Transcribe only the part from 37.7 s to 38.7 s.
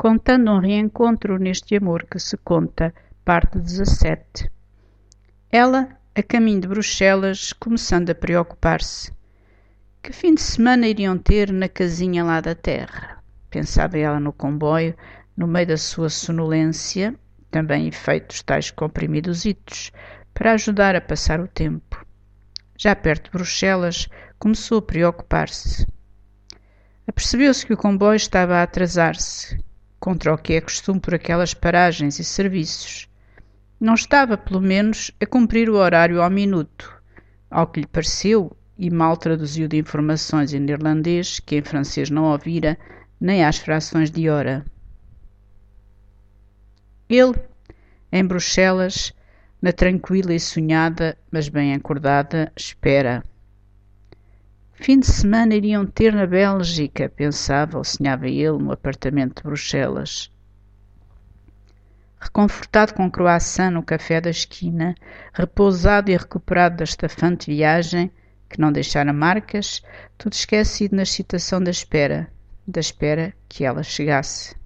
lhe pareceu,